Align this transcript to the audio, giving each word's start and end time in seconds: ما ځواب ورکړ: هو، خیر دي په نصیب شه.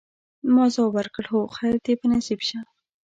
ما 0.53 0.65
ځواب 0.73 0.91
ورکړ: 0.95 1.25
هو، 1.31 1.41
خیر 1.57 1.75
دي 1.85 1.93
په 1.99 2.05
نصیب 2.13 2.39
شه. 2.47 2.59